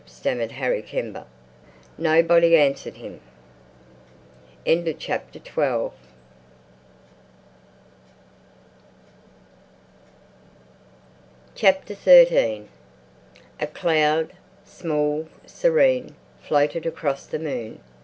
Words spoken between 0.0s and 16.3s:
stammered Harry Kember. Nobody answered him. A cloud, small, serene,